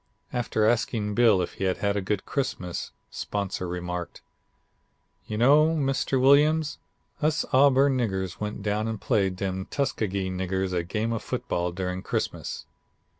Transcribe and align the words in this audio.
"After 0.33 0.65
asking 0.65 1.13
Bill 1.13 1.43
if 1.43 1.53
he 1.61 1.65
had 1.65 1.77
had 1.77 1.95
a 1.95 2.01
good 2.01 2.25
Christmas, 2.25 2.89
'Sponsor' 3.11 3.67
remarked: 3.67 4.23
'You 5.27 5.37
know, 5.37 5.75
Mr. 5.75 6.19
Williams, 6.19 6.79
us 7.21 7.45
Auburn 7.53 7.97
niggers 7.99 8.39
went 8.39 8.63
down 8.63 8.87
and 8.87 8.99
played 8.99 9.35
dem 9.35 9.65
Tuskegee 9.69 10.31
niggers 10.31 10.73
a 10.73 10.81
game 10.83 11.13
of 11.13 11.21
football 11.21 11.71
during 11.71 12.01
Christmas.' 12.01 12.65